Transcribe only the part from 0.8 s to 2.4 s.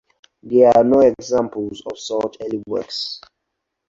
no examples of such